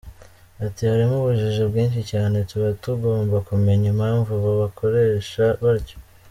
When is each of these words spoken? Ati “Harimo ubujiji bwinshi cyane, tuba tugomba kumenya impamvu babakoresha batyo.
Ati 0.65 0.81
“Harimo 0.91 1.15
ubujiji 1.17 1.61
bwinshi 1.71 2.01
cyane, 2.11 2.35
tuba 2.49 2.69
tugomba 2.83 3.37
kumenya 3.47 3.85
impamvu 3.93 4.31
babakoresha 4.45 5.43
batyo. 5.63 5.97